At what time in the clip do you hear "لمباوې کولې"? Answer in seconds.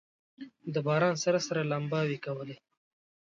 1.71-2.55